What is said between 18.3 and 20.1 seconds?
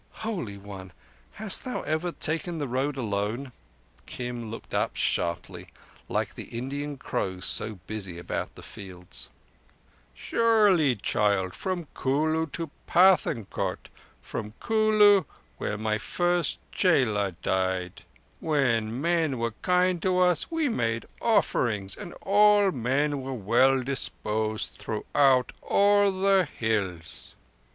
When men were kind